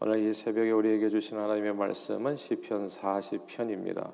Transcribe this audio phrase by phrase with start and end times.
[0.00, 4.12] 오늘 이 새벽에 우리에게 주신 하나님의 말씀은 시편 40편입니다.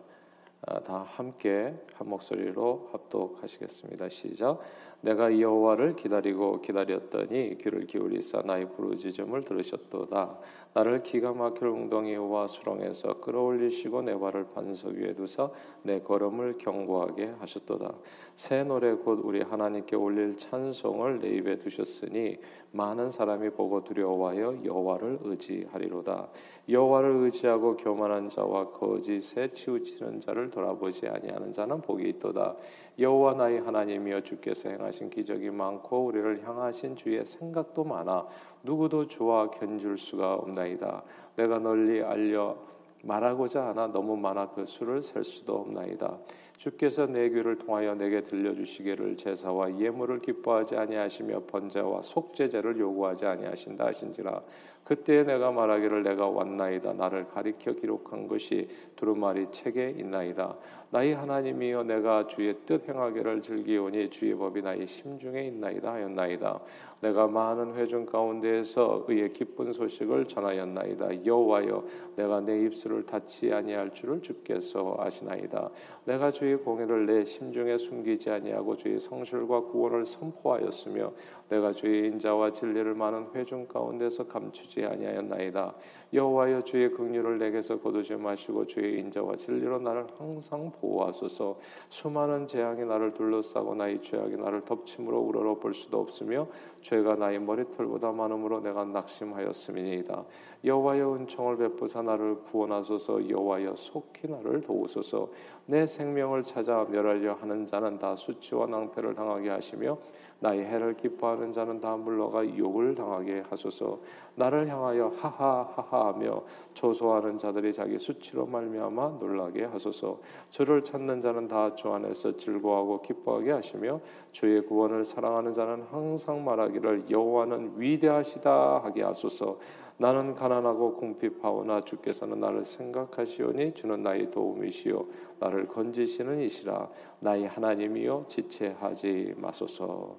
[0.62, 4.09] 아, 다 함께 한 목소리로 합독하시겠습니다.
[4.09, 4.61] 시작.
[5.04, 10.38] 내가 여호와를 기다리고 기다렸더니 귀를 기울이사 나의 부르짖음을 들으셨도다.
[10.73, 15.50] 나를 기가 막힐 웅덩이와 수렁에서 끌어올리시고 내 발을 반석 위에 두사
[15.82, 17.95] 내 걸음을 견고하게 하셨도다.
[18.35, 22.39] 새 노래 곧 우리 하나님께 올릴 찬송을 내 입에 두셨으니
[22.73, 26.29] 많은 사람이 보고 두려워하여 여호와를 의지하리로다.
[26.68, 32.56] 여호와를 의지하고 교만한 자와 거짓에 치우치는 자를 돌아보지 아니하는 자는 복이 있도다.
[32.98, 38.27] 여호와 나의 하나님이여 주께서 행하 신 기적이 많고 우리를 향하신 주의 생각도 많아
[38.62, 41.02] 누구도 주와 견줄 수가 없나이다.
[41.36, 42.56] 내가 널리 알려
[43.02, 46.16] 말하고자 하나 너무 많아 그 수를 셀 수도 없나이다.
[46.56, 54.41] 주께서 내 귀를 통하여 내게 들려주시기를 제사와 예물을 기뻐하지 아니하시며 번제와 속죄제를 요구하지 아니하신다 하신지라
[54.84, 56.92] 그때 내가 말하기를 내가 왔나이다.
[56.92, 60.56] 나를 가리켜 기록한 것이 두루마리 책에 있나이다.
[60.91, 66.60] 나의 하나님이여 내가 주의 뜻 행하기를 즐기오니 주의 법이 나의 심중에 있나이다 하였나이다.
[67.00, 71.24] 내가 많은 회중 가운데에서 의의 기쁜 소식을 전하였나이다.
[71.24, 71.84] 여호와여
[72.16, 75.70] 내가 내 입술을 닫지 아니할 줄을 주께서 아시나이다.
[76.04, 81.12] 내가 주의 공의를 내 심중에 숨기지 아니하고 주의 성실과 구원을 선포하였으며
[81.48, 85.75] 내가 주의 인자와 진리를 많은 회중 가운데서 감추지 아니하였나이다.
[86.12, 91.59] 여호와여 주의 긍휼을 내게서 거두지 마시고 주의 인자와 진리로 나를 항상 보호하소서.
[91.89, 96.47] 수많은 재앙이 나를 둘러싸고 나의 죄악이 나를 덮침으로 우러러 볼 수도 없으며
[96.83, 100.25] 죄가 나의 머리털보다 많음으로 내가 낙심하였음이니이다.
[100.65, 103.28] 여호와여 은총을 베푸사 나를 구원하소서.
[103.28, 105.28] 여호와여 속히 나를 도우소서.
[105.67, 109.98] 내 생명을 찾아 멸하려 하는 자는 다 수치와 낭패를 당하게 하시며
[110.40, 113.98] 나의 해를 기뻐하는 자는 다 물러가 욕을 당하게 하소서.
[114.36, 116.42] 나를 향하여 하하하하하며
[116.74, 120.18] 조소하는 자들이 자기 수치로 말미암아 놀라게 하소서.
[120.50, 124.00] 주를 찾는 자는 다 주 안에서 즐거워하고 기뻐하게 하시며
[124.32, 129.59] 주의 구원을 사랑하는 자는 항상 말하기를 여호와는 위대하시다 하게 하소서.
[129.97, 135.06] 나는 가난하고 궁핍하오나 주께서는 나를 생각하시오니 주는 나의 도움이시요
[135.38, 136.88] 나를 건지시는 이시라
[137.20, 140.16] 나의 하나님이여 지체하지 마소서.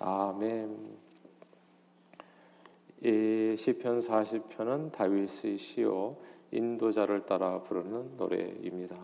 [0.00, 1.03] 아멘.
[3.02, 6.16] 이 시편 40편은 다윗의 시요
[6.50, 8.96] 인도자를 따라 부르는 노래입니다.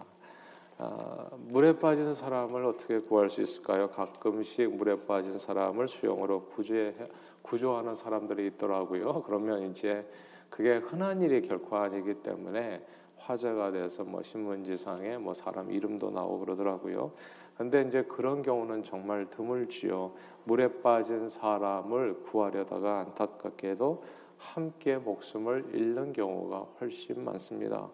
[0.78, 3.90] 아, 물에 빠진 사람을 어떻게 구할 수 있을까요?
[3.90, 6.94] 가끔씩 물에 빠진 사람을 수영으로 구조해,
[7.42, 9.22] 구조하는 사람들이 있더라고요.
[9.24, 10.06] 그러면 이제
[10.48, 12.82] 그게 흔한 일이 결코 아니기 때문에
[13.20, 17.12] 화제가 돼서 뭐 신문지상에 뭐 사람 이름도 나오고 그러더라고요.
[17.56, 20.12] 근데 이제 그런 경우는 정말 드물지요.
[20.44, 24.03] 물에 빠진 사람을 구하려다가 안타깝게도
[24.38, 27.88] 함께 목숨을 잃는 경우가 훨씬 많습니다.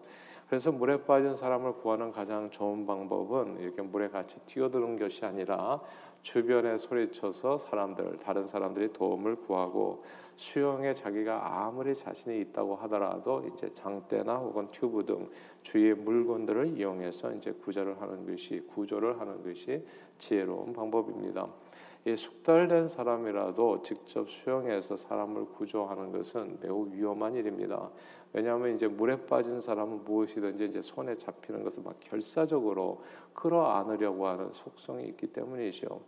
[0.47, 5.81] 그래서 물에 빠진 사람을 구하는 가장 좋은 방법은 이렇게 물에 같이 뛰어드는 것이 아니라
[6.21, 10.03] 주변에 소리쳐서 사람들 다른 사람들이 도움을 구하고
[10.35, 15.29] 수영에 자기가 아무리 자신이 있다고 하더라도 이제 장대나 혹은 튜브 등
[15.63, 19.83] 주위의 물건들을 이용해서 이제 구조를 하는 것이 구조를 하는 것이
[20.17, 21.47] 지혜로운 방법입니다.
[22.05, 27.89] 이 숙달된 사람이라도 직접 수영해서 사람을 구조하는 것은 매우 위험한 일입니다.
[28.33, 33.01] 왜냐하면 이제 물에 빠진 사람은 무엇이든지 이제 손에 잡히는 것을 막 결사적으로
[33.33, 36.01] 끌어안으려고 하는 속성이 있기 때문이죠.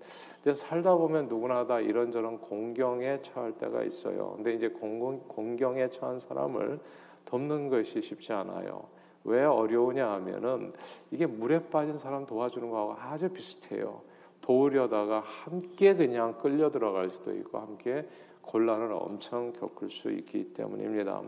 [0.44, 4.33] 근데 살다 보면 누구나 다 이런저런 공경에 처할 때가 있어요.
[4.35, 6.79] 근데 이제 공경, 공경에 처한 사람을
[7.25, 8.85] 돕는 것이 쉽지 않아요.
[9.23, 10.73] 왜 어려우냐 하면은
[11.11, 14.01] 이게 물에 빠진 사람 도와주는 거하고 아주 비슷해요.
[14.41, 18.07] 도우려다가 함께 그냥 끌려 들어갈 수도 있고 함께
[18.41, 21.22] 곤란을 엄청 겪을 수 있기 때문입니다.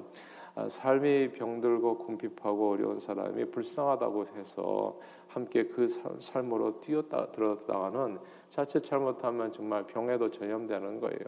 [0.56, 5.88] 아, 삶이 병들고 궁핍하고 어려운 사람이 불쌍하다고 해서 함께 그
[6.20, 11.20] 삶으로 뛰었다 들었다가는 자칫 잘못하면 정말 병에도 전염되는 거예요.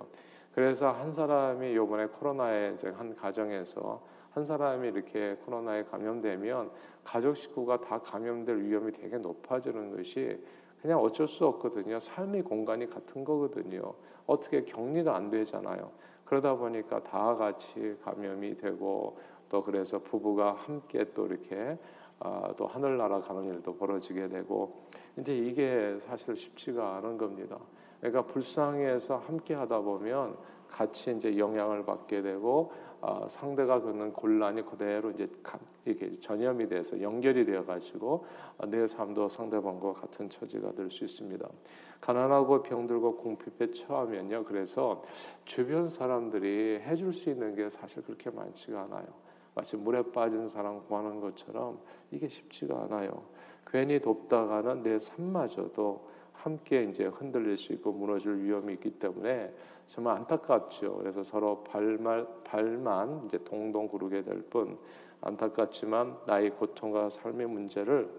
[0.53, 4.01] 그래서 한 사람이 요번에 코로나에 한 가정에서
[4.31, 6.71] 한 사람이 이렇게 코로나에 감염되면
[7.03, 10.37] 가족 식구가 다 감염될 위험이 되게 높아지는 것이
[10.83, 11.97] 그냥 어쩔 수 없거든요.
[11.97, 13.93] 삶의 공간이 같은 거거든요.
[14.27, 15.89] 어떻게 격리가 안 되잖아요.
[16.25, 21.77] 그러다 보니까 다 같이 감염이 되고 또 그래서 부부가 함께 또 이렇게
[22.19, 24.83] 아, 또 하늘나라 가는 일도 벌어지게 되고
[25.17, 27.57] 이제 이게 사실 쉽지가 않은 겁니다.
[28.01, 30.35] 그러니까 불쌍해서 함께 하다 보면
[30.67, 32.73] 같이 이제 영향을 받게 되고
[33.05, 35.29] 어, 상대가 겪는 곤란이 그대로 이제
[35.85, 38.25] 이게 전염이 돼서 연결이 되어 가지고
[38.57, 41.45] 어, 내 삶도 상대방과 같은 처지가 될 수 있습니다.
[41.99, 44.45] 가난하고 병들고 궁핍에 처하면요.
[44.45, 45.03] 그래서
[45.43, 49.07] 주변 사람들이 해줄 수 있는 게 사실 그렇게 많지가 않아요.
[49.53, 51.79] 마치 물에 빠진 사람 구하는 것처럼
[52.09, 53.25] 이게 쉽지가 않아요.
[53.67, 59.53] 괜히 돕다가는 내 삶마저도 함께 이제 흔들릴 수 있고 무너질 위험이 있기 때문에
[59.87, 60.97] 정말 안타깝죠.
[60.97, 64.77] 그래서 서로 발만 발만 이제 동동 구르게 될 뿐
[65.21, 68.09] 안타깝지만 나의 고통과 삶의 문제를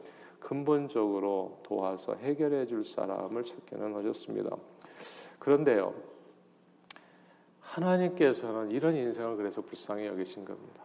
[0.40, 4.56] 근본적으로 도와서 해결해 줄 사람을 찾기는 어렵습니다.
[5.38, 5.94] 그런데요.
[7.60, 10.82] 하나님께서는 이런 인생을 그래서 불쌍히 여기신 겁니다.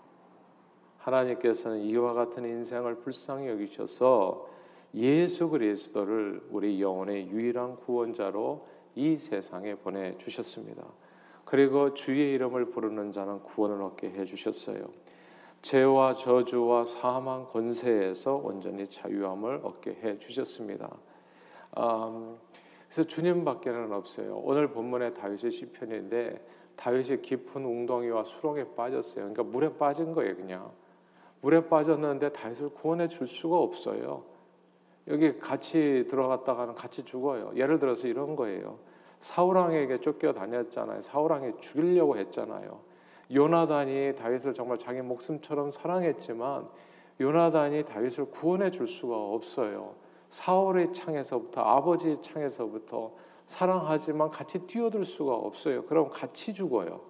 [0.98, 4.48] 하나님께서는 이와 같은 인생을 불쌍히 여기셔서
[4.96, 10.84] 예수 그리스도를 우리 영혼의 유일한 구원자로 이 세상에 보내 주셨습니다.
[11.46, 14.88] 그리고 주의 이름을 부르는 자는 구원을 얻게 해 주셨어요.
[15.62, 20.90] 죄와 저주와 사망 권세에서 온전히 자유함을 얻게 해 주셨습니다.
[21.78, 22.38] 음,
[22.88, 24.38] 그래서 주님밖에는 없어요.
[24.44, 26.46] 오늘 본문의 다윗의 시편인데
[26.76, 29.16] 다윗이 깊은 웅덩이와 수렁에 빠졌어요.
[29.16, 30.72] 그러니까 물에 빠진 거예요, 그냥.
[31.42, 34.24] 물에 빠졌는데 다윗을 구원해 줄 수가 없어요.
[35.10, 37.52] 여기 같이 들어갔다가는 같이 죽어요.
[37.56, 38.78] 예를 들어서 이런 거예요.
[39.20, 41.02] 사울왕에게 쫓겨 다녔잖아요.
[41.02, 42.80] 사울왕이 죽이려고 했잖아요.
[43.34, 46.68] 요나단이 다윗을 정말 자기 목숨처럼 사랑했지만
[47.20, 49.96] 요나단이 다윗을 구원해 줄 수가 없어요.
[50.30, 53.12] 사울의 창에서부터 아버지의 창에서부터
[53.46, 55.84] 사랑하지만 같이 뛰어들 수가 없어요.
[55.86, 57.02] 그럼 같이 죽어요.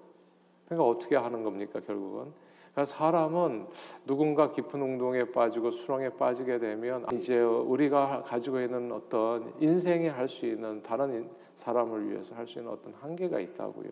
[0.65, 2.31] 그러니까 어떻게 하는 겁니까 결국은?
[2.79, 3.67] 그러니까 사람은
[4.05, 10.45] 누군가 깊은 운동에 빠지고 수렁에 빠지게 되면 이제 우리가 가지고 있는 어떤 인생에 할 수
[10.45, 13.89] 있는 다른 사람을 위해서 할 수 있는 어떤 한계가 있다고요.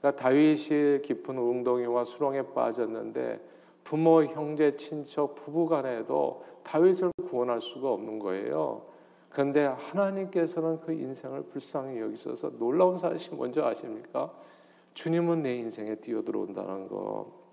[0.00, 3.40] 그러니까 다윗이 깊은 웅덩이와 수렁에 빠졌는데
[3.84, 8.82] 부모, 형제, 친척, 부부간에도 다윗을 구원할 수가 없는 거예요.
[9.30, 14.30] 그런데 하나님께서는 그 인생을 불쌍히 여기셔서 놀라운 사실 먼저 아십니까?
[14.92, 17.47] 주님은 내 인생에 뛰어들어온다는 거.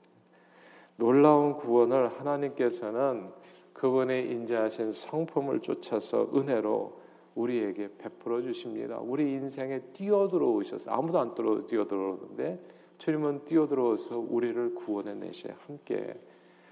[0.97, 3.29] 놀라운 구원을 하나님께서는
[3.73, 7.05] 그분의 인자하신 성품을 쫓아서 은혜로
[7.35, 8.97] 우리에게 베풀어 주십니다.
[8.99, 11.33] 우리 인생에 뛰어들어오셔서 아무도 안
[11.67, 12.59] 뛰어들어오는데
[12.97, 16.17] 주님은 뛰어들어서 우리를 구원해 내셔 함께.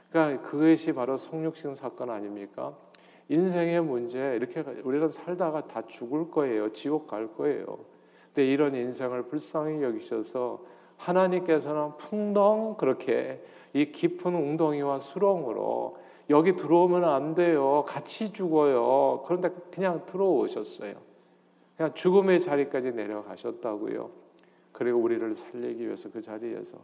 [0.09, 2.77] 그러니까 그것이 바로 성육신 사건 아닙니까?
[3.27, 6.71] 인생의 문제 이렇게 우리는 살다가 다 죽을 거예요.
[6.71, 7.79] 지옥 갈 거예요.
[8.27, 10.63] 근데 이런 인생을 불쌍히 여기셔서
[11.03, 13.41] 하나님께서는 풍덩 그렇게
[13.73, 15.97] 이 깊은 웅덩이와 수렁으로
[16.29, 17.83] 여기 들어오면 안 돼요.
[17.87, 19.23] 같이 죽어요.
[19.25, 20.95] 그런데 그냥 들어오셨어요.
[21.75, 24.09] 그냥 죽음의 자리까지 내려가셨다고요.
[24.71, 26.77] 그리고 우리를 살리기 위해서 그 자리에서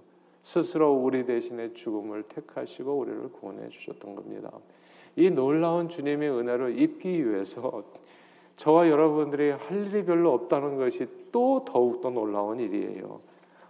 [0.44, 4.52] 스스로 우리 대신에 죽음을 택하시고 우리를 구원해 주셨던 겁니다.
[5.16, 7.84] 이 놀라운 주님의 은혜를 입기 위해서
[8.56, 13.22] 저와 여러분들이 할 일이 별로 없다는 것이 또 더욱더 놀라운 일이에요.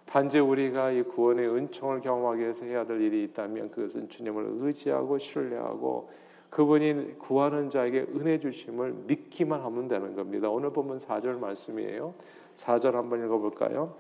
[0.10, 6.10] 단지 우리가 이 구원의 은총을 경험하기 위해서 해야 될 일이 있다면 그것은 주님을 의지하고 신뢰하고
[6.50, 10.50] 그분이 구하는 자에게 은혜 주심을 믿기만 하면 되는 겁니다.
[10.50, 12.16] 오늘 보면 4절 말씀이에요.
[12.56, 13.94] 4절 한번 읽어 볼까요?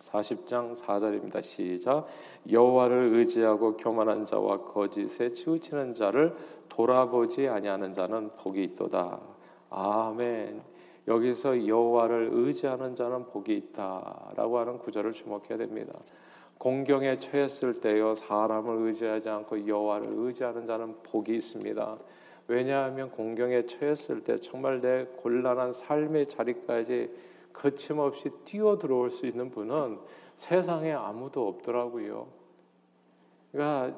[0.00, 1.40] 40장 4절입니다.
[1.40, 2.08] 시작.
[2.50, 6.34] 여호와를 의지하고 교만한 자와 거짓에 치우치는 자를
[6.68, 9.20] 돌아보지 아니하는 자는 복이 있도다.
[9.70, 10.71] 아멘.
[11.08, 15.92] 여기서 여호와를 의지하는 자는 복이 있다라고 하는 구절을 주목해야 됩니다.
[16.58, 21.98] 공경에 처했을 때요 사람을 의지하지 않고 여호와를 의지하는 자는 복이 있습니다.
[22.46, 27.10] 왜냐하면 공경에 처했을 때 정말 내 곤란한 삶의 자리까지
[27.52, 29.98] 거침없이 뛰어 들어올 수 있는 분은
[30.36, 32.28] 세상에 아무도 없더라고요.
[33.50, 33.96] 그러니까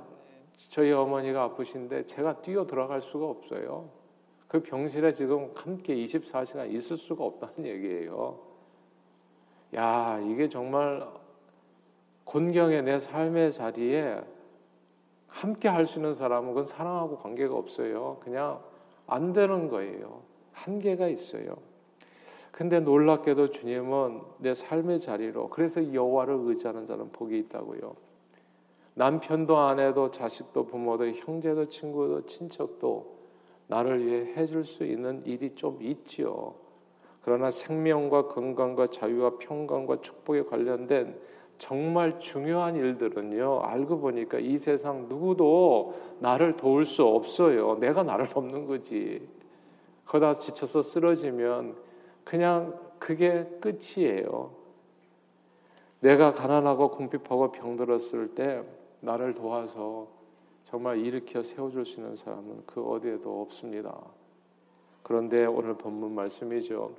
[0.71, 3.91] 저희 어머니가 아프신데 제가 뛰어 들어갈 수가 없어요.
[4.55, 8.39] 그 병실에 지금 함께 24시간 있을 수가 없다는 얘기예요.
[9.75, 11.05] 야, 이게 정말
[12.23, 14.23] 곤경의 내 삶의 자리에
[15.27, 18.19] 함께 할 수 있는 사람은 그건 사랑하고 관계가 없어요.
[18.23, 18.63] 그냥
[19.09, 20.23] 안 되는 거예요.
[20.53, 21.57] 한계가 있어요.
[22.53, 27.97] 근데 놀랍게도 주님은 내 삶의 자리로 그래서 여호와를 의지하는 자는 복이 있다고요.
[28.95, 33.14] 남편도 아내도 자식도 부모도 형제도 친구도 친척도
[33.67, 36.55] 나를 위해 해줄 수 있는 일이 좀 있지요.
[37.23, 41.19] 그러나 생명과 건강과 자유와 평강과 축복에 관련된
[41.59, 43.61] 정말 중요한 일들은요.
[43.63, 47.79] 알고 보니까 이 세상 누구도 나를 도울 수 없어요.
[47.79, 49.27] 내가 나를 돕는 거지.
[50.05, 51.77] 그러다 지쳐서 쓰러지면
[52.25, 54.51] 그냥 그게 끝이에요.
[56.01, 58.63] 내가 가난하고 궁핍하고 병들었을 때
[59.01, 60.09] 나를 도와서
[60.65, 63.97] 정말 일으켜 세워줄 수 있는 사람은 그 어디에도 없습니다.
[65.03, 66.93] 그런데 오늘 본문 말씀이죠.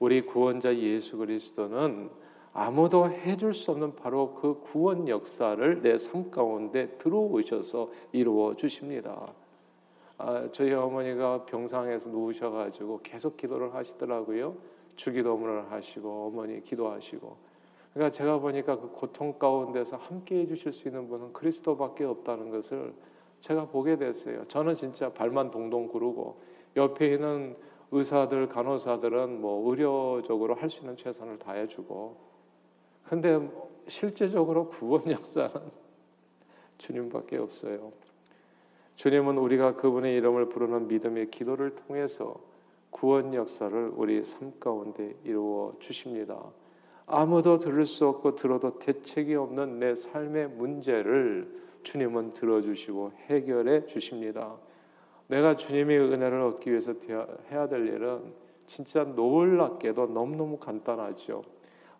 [0.00, 2.10] 우리 구원자 예수 그리스도는
[2.52, 9.32] 아무도 해줄 수 없는 바로 그 구원 역사를 내 삶 가운데 들어오셔서 이루어 주십니다.
[10.16, 14.56] 아, 저희 어머니가 병상에서 누우셔가지고 계속 기도를 하시더라고요.
[14.94, 17.53] 주기도문을 하시고 어머니 기도하시고.
[17.94, 22.92] 그러니까 제가 보니까 그 고통 가운데서 함께 해주실 수 있는 분은 그리스도밖에 없다는 것을
[23.38, 24.44] 제가 보게 됐어요.
[24.48, 26.40] 저는 진짜 발만 동동 구르고
[26.76, 27.56] 옆에 있는
[27.92, 32.16] 의사들, 간호사들은 뭐 의료적으로 할 수 있는 최선을 다해주고,
[33.04, 33.48] 근데
[33.86, 35.52] 실제적으로 구원 역사는
[36.78, 37.92] 주님밖에 없어요.
[38.96, 42.40] 주님은 우리가 그분의 이름을 부르는 믿음의 기도를 통해서
[42.90, 46.42] 구원 역사를 우리 삶 가운데 이루어 주십니다.
[47.06, 54.56] 아무도 들을 수 없고 들어도 대책이 없는 내 삶의 문제를 주님은 들어주시고 해결해 주십니다.
[55.26, 56.94] 내가 주님의 은혜를 얻기 위해서
[57.50, 58.32] 해야 될 일은
[58.66, 61.42] 진짜 놀랍게도 너무너무 간단하죠.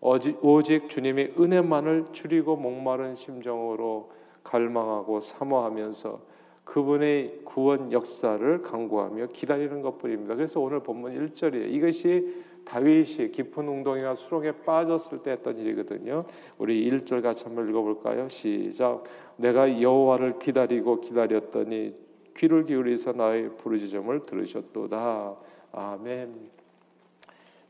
[0.00, 4.10] 오직 주님의 은혜만을 줄이고 목마른 심정으로
[4.42, 6.34] 갈망하고 사모하면서
[6.64, 10.34] 그분의 구원 역사를 강구하며 기다리는 것뿐입니다.
[10.34, 11.70] 그래서 오늘 본문 1절이에요.
[11.70, 16.24] 이것이 다윗이 깊은 웅덩이와 수렁에 빠졌을 때 했던 일이거든요.
[16.58, 18.28] 우리 1절 같이 한번 읽어볼까요?
[18.28, 19.04] 시작.
[19.36, 21.96] 내가 여호와를 기다리고 기다렸더니
[22.36, 25.36] 귀를 기울이서 나의 부르짖음을 들으셨도다.
[25.72, 26.54] 아멘.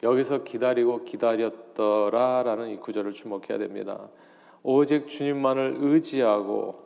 [0.03, 4.09] 여기서 기다리고 기다렸더라라는 이 구절을 주목해야 됩니다.
[4.63, 6.85] 오직 주님만을 의지하고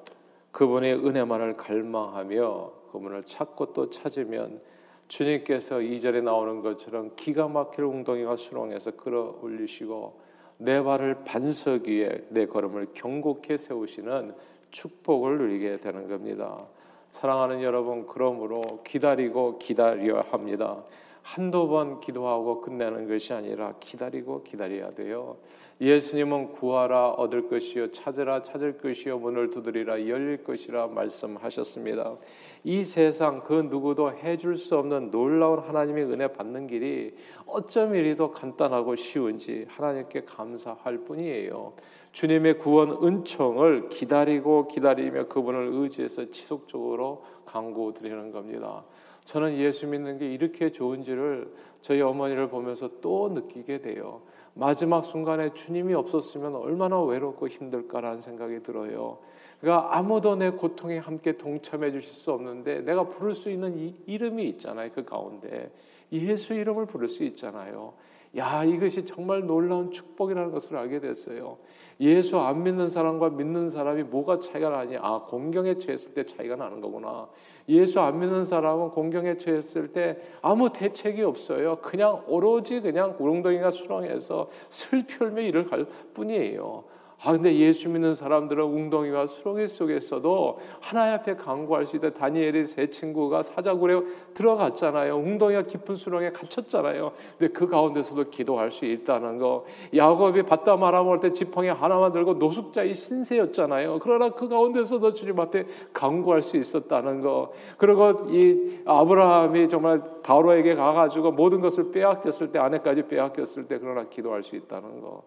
[0.53, 4.61] 그분의 은혜만을 갈망하며 그분을 찾고 또 찾으면
[5.09, 10.21] 주님께서 이절에 나오는 것처럼 기가 막힐 웅덩이와 수렁에서 끌어올리시고
[10.59, 14.35] 내 발을 반석 위에 내 걸음을 경곡해 세우시는
[14.71, 16.67] 축복을 누리게 되는 겁니다.
[17.11, 20.85] 사랑하는 여러분, 그러므로 기다리고 기다려야 합니다.
[21.23, 25.37] 한두 번 기도하고 끝내는 것이 아니라 기다리고 기다려야 돼요.
[25.81, 32.17] 예수님은 구하라 얻을 것이요 찾으라 찾을 것이요 문을 두드리라 열릴 것이라 말씀하셨습니다.
[32.65, 37.15] 이 세상 그 누구도 해줄 수 없는 놀라운 하나님의 은혜 받는 길이
[37.47, 41.75] 어쩜 이리도 간단하고 쉬운지 하나님께 감사할 뿐이에요.
[42.11, 48.85] 주님의 구원 은총을 기다리고 기다리며 그분을 의지해서 지속적으로 강구 드리는 겁니다.
[49.25, 54.23] 저는 예수 믿는 게 이렇게 좋은지를 저희 어머니를 보면서 또 느끼게 돼요.
[54.55, 59.19] 마지막 순간에 주님이 없었으면 얼마나 외롭고 힘들까라는 생각이 들어요.
[59.61, 64.49] 그러니까 아무도 내 고통에 함께 동참해 주실 수 없는데 내가 부를 수 있는 이 이름이
[64.51, 64.91] 있잖아요.
[64.95, 65.71] 그 가운데
[66.13, 67.93] 예수 이름을 부를 수 있잖아요.
[68.37, 71.59] 야, 이것이 정말 놀라운 축복이라는 것을 알게 됐어요.
[72.01, 75.01] 예수 안 믿는 사람과 믿는 사람이 뭐가 차이가 나냐?
[75.03, 77.29] 아, 공경에 처했을 때 차이가 나는 거구나.
[77.69, 81.77] 예수 안 믿는 사람은 공경에 처했을 때 아무 대책이 없어요.
[81.83, 86.85] 그냥 오로지 그냥 구렁덩이가 수렁에서 슬피 울며 일을 할 뿐이에요.
[87.21, 92.11] 아 근데 예수 믿는 사람들은 웅덩이와 수렁이 속에서도 하나님 앞에 간구할 수 있다.
[92.11, 94.01] 다니엘의 세 친구가 사자굴에
[94.35, 95.17] 들어갔잖아요.
[95.17, 97.11] 웅덩이가 깊은 수렁에 갇혔잖아요.
[97.37, 99.65] 근데 그 가운데서도 기도할 수 있다는 거.
[99.93, 103.99] 야곱이 바다 말아먹을 때 지팡이 하나만 들고 노숙자의 신세였잖아요.
[104.01, 107.53] 그러나 그 가운데서도 주님 앞에 간구할 수 있었다는 거.
[107.79, 114.45] 그리고 이 아브라함이 정말 바로에게 가가지고 모든 것을 빼앗겼을 때 아내까지 빼앗겼을 때 그러나 기도할
[114.45, 115.25] 수 있다는 거.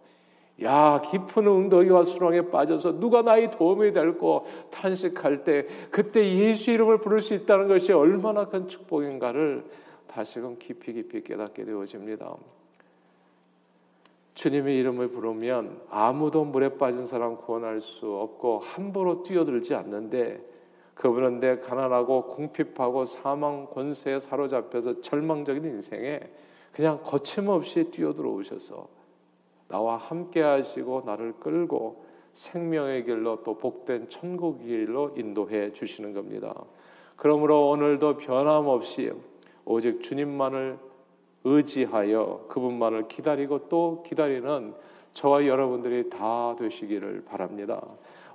[0.64, 7.22] 야 깊은 웅덩이와 수렁에 빠져서 누가 나의 도움이 될고 탄식할 때 그때 예수 이름을 부를
[7.22, 9.66] 수 있다는 것이 얼마나 큰 축복인가를
[10.08, 12.36] 다시금 깊이 깊이 깨닫게 되어집니다.
[14.34, 20.42] 주님의 이름을 부르면 아무도 물에 빠진 사람 구원할 수 없고 함부로 뛰어들지 않는데
[20.96, 26.20] 그분은 내 가난하고 궁핍하고 사망 권세에 사로잡혀서 절망적인 인생에
[26.72, 29.01] 그냥 거침없이 뛰어들어 오셔서
[29.72, 36.54] 나와 함께 하시고 나를 끌고 생명의 길로 또 복된 천국의 길로 인도해 주시는 겁니다.
[37.16, 39.14] 그러므로 오늘도 변함없이
[39.64, 40.78] 오직 주님만을
[41.46, 44.74] 의지하여 그분만을 기다리고 또 기다리는
[45.14, 47.82] 저와 여러분들이 다 되시기를 바랍니다.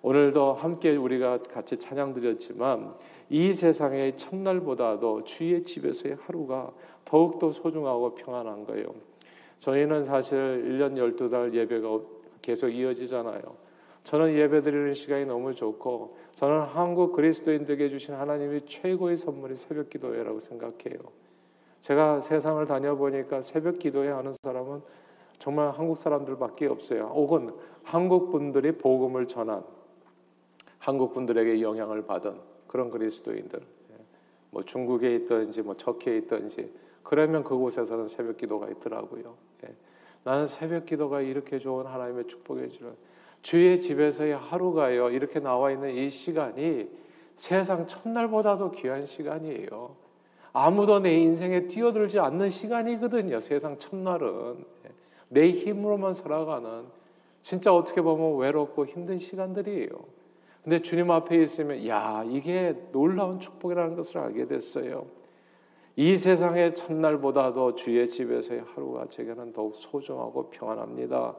[0.03, 2.95] 오늘도 함께 우리가 같이 찬양 드렸지만
[3.29, 6.71] 이 세상의 첫날보다도 주의 집에서의 하루가
[7.05, 8.87] 더욱더 소중하고 평안한 거예요.
[9.59, 12.01] 저희는 사실 1년 12달 예배가
[12.43, 13.41] 계속 이어지잖아요.
[14.05, 20.39] 저는 예배 드리는 시간이 너무 좋고 저는 한국 그리스도인들에게 주신 하나님이 최고의 선물이 새벽 기도회라고
[20.39, 20.99] 생각해요.
[21.81, 24.83] 제가 세상을 다녀보니까 새벽 기도회 하는 사람은
[25.39, 27.11] 정말 한국 사람들밖에 없어요.
[27.15, 29.65] 혹은 한국 분들이 복음을 전한
[30.79, 32.37] 한국 분들에게 영향을 받은
[32.69, 33.61] 그런 그리스도인들.
[34.57, 34.61] 예.
[34.61, 36.73] 뭐 중국에 있든지 뭐 터키에 있든지
[37.03, 39.35] 그러면 그곳에서는 새벽 기도가 있더라고요.
[39.65, 39.75] 예.
[40.25, 42.95] 나는 새벽 기도가 이렇게 좋은 하나님의 축복의 줄
[43.43, 45.11] 주의 집에서의 하루가요.
[45.11, 46.89] 이렇게 나와 있는 이 시간이
[47.37, 49.95] 세상 첫날보다도 귀한 시간이에요.
[50.53, 53.39] 아무도 내 인생에 뛰어들지 않는 시간이거든요.
[53.41, 54.65] 세상 첫날은
[55.29, 56.85] 내 힘으로만 살아가는
[57.43, 60.16] 진짜 어떻게 보면 외롭고 힘든 시간들이에요.
[60.67, 65.07] 근데 주님 앞에 있으면 야 이게 놀라운 축복이라는 것을 알게 됐어요.
[65.95, 71.37] 이 세상의 첫날보다도 주의 집에서의 하루가 제게는 더욱 소중하고 평안합니다.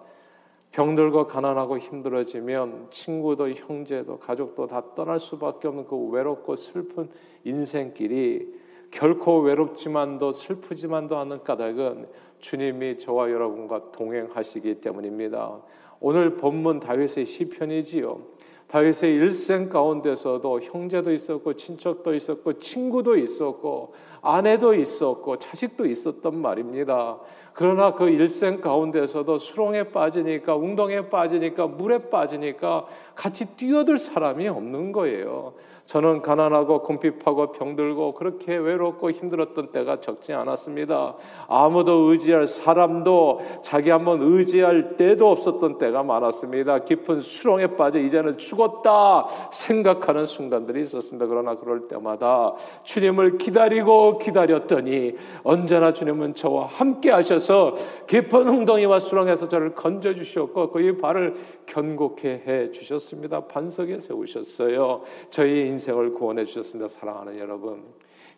[0.72, 7.10] 병들고 가난하고 힘들어지면 친구도 형제도 가족도 다 떠날 수밖에 없는 그 외롭고 슬픈
[7.44, 8.48] 인생길이
[8.92, 12.08] 결코 외롭지만도 슬프지만도 않은 까닭은
[12.40, 15.60] 주님이 저와 여러분과 동행하시기 때문입니다.
[16.00, 18.38] 오늘 본문 다윗의 시편이지요.
[18.68, 27.18] 다윗의 일생 가운데서도 형제도 있었고 친척도 있었고 친구도 있었고 아내도 있었고 자식도 있었던 말입니다.
[27.58, 32.86] 그러나 그 일생 가운데서도 수렁에 빠지니까 웅덩이에 빠지니까 물에 빠지니까
[33.16, 35.54] 같이 뛰어들 사람이 없는 거예요.
[35.88, 41.16] 저는 가난하고 궁핍하고 병들고 그렇게 외롭고 힘들었던 때가 적지 않았습니다.
[41.48, 46.80] 아무도 의지할 사람도 자기 한번 의지할 때도 없었던 때가 많았습니다.
[46.80, 51.26] 깊은 수렁에 빠져 이제는 죽었다 생각하는 순간들이 있었습니다.
[51.26, 57.74] 그러나 그럴 때마다 주님을 기다리고 기다렸더니 언제나 주님은 저와 함께 하 셔서
[58.08, 61.36] 깊은 웅덩이와 수렁에서 저를 건져 주셨고 그의 발을
[61.66, 63.48] 견고케 해 주셨습니다.
[63.48, 65.02] 반석에 세우셨어요.
[65.30, 66.90] 저희 인생을 구원해 주셨습니다.
[66.90, 67.84] 사랑하는 여러분.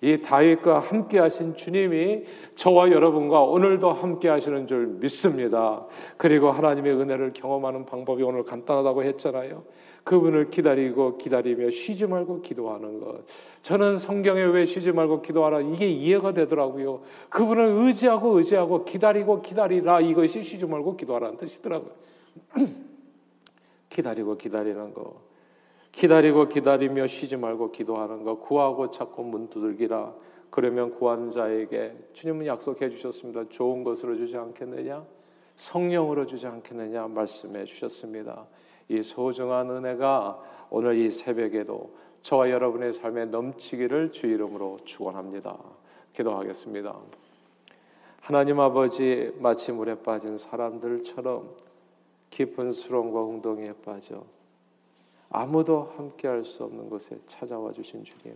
[0.02, 2.24] 이 다윗과 함께 하신 주님이
[2.56, 5.86] 저와 여러분과 오늘도 함께 하시는 줄 믿습니다.
[6.16, 9.64] 그리고 하나님의 은혜를 경험하는 방법이 오늘 간단하다고 했잖아요.
[10.10, 13.26] 그분을 기다리고 기다리며 쉬지 말고 기도하는 것.
[13.62, 17.04] 저는 성경에 왜 쉬지 말고 기도하라 이게 이해가 되더라고요.
[17.30, 21.92] 그분을 의지하고 의지하고 기다리고 기다리라 이것이 쉬지 말고 기도하라는 뜻이더라고요.
[23.90, 25.22] 기다리고 기다리는 거.
[25.92, 28.40] 기다리고 기다리며 쉬지 말고 기도하는 거.
[28.40, 30.12] 구하고 찾고 문 두들기라.
[30.50, 33.44] 그러면 구하는 자에게 주님은 약속해 주셨습니다.
[33.50, 35.06] 좋은 것으로 주지 않겠느냐?
[35.56, 38.48] 성령으로 주지 않겠느냐 말씀해 주셨습니다.
[38.90, 45.58] 이 소중한 은혜가 오늘 이 새벽에도 저와 여러분의 삶에 넘치기를 주 이름으로 축원합니다.
[46.14, 46.96] 기도하겠습니다.
[48.22, 51.56] 하나님 아버지 마치 물에 빠진 사람들처럼
[52.30, 54.24] 깊은 수렁과 웅덩이에 빠져
[55.30, 58.36] 아무도 함께할 수 없는 곳에 찾아와 주신 주님,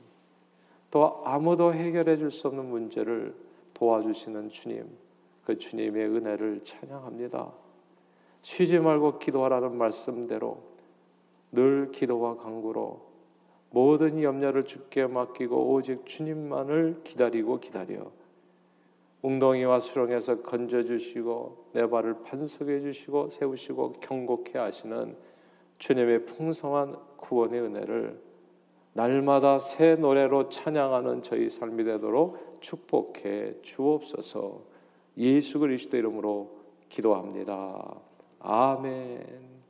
[0.92, 3.36] 또 아무도 해결해 줄 수 없는 문제를
[3.74, 4.88] 도와주시는 주님,
[5.44, 7.52] 그 주님의 은혜를 찬양합니다.
[8.44, 10.62] 쉬지 말고 기도하라는 말씀대로
[11.52, 13.02] 늘 기도와 간구로
[13.72, 18.12] 모든 염려를 주께 맡기고 오직 주님만을 기다리고 기다려
[19.24, 25.16] 웅덩이와 수렁에서 건져 주시고 내 발을 반석해 주시고 세우시고 경고케 하시는
[25.80, 28.22] 주님의 풍성한 구원의 은혜를
[28.92, 34.62] 날마다 새 노래로 찬양하는 저희 삶이 되도록 축복해 주옵소서.
[35.18, 36.52] 예수 그리스도 이름으로
[36.90, 38.13] 기도합니다.
[38.44, 39.63] 아멘.